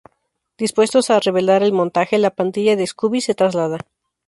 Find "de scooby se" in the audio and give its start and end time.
2.75-3.35